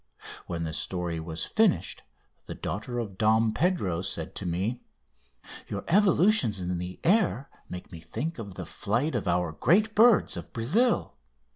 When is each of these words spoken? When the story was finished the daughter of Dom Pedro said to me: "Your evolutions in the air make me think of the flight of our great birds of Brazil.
When 0.47 0.63
the 0.63 0.73
story 0.73 1.19
was 1.19 1.45
finished 1.45 2.01
the 2.47 2.55
daughter 2.55 2.97
of 2.97 3.19
Dom 3.19 3.53
Pedro 3.53 4.01
said 4.01 4.33
to 4.33 4.47
me: 4.47 4.81
"Your 5.67 5.83
evolutions 5.87 6.59
in 6.59 6.75
the 6.79 6.99
air 7.03 7.51
make 7.69 7.91
me 7.91 7.99
think 7.99 8.39
of 8.39 8.55
the 8.55 8.65
flight 8.65 9.13
of 9.13 9.27
our 9.27 9.51
great 9.51 9.93
birds 9.93 10.35
of 10.35 10.51
Brazil. 10.53 11.17